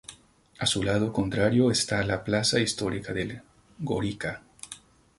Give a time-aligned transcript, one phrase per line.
[0.57, 3.39] A su lado contrario está la plaza histórica del
[3.77, 4.41] "Gorica".